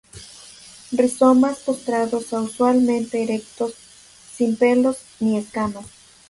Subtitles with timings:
[0.91, 3.75] Rizomas postrados a usualmente erectos,
[4.35, 5.85] sin pelos ni escamas.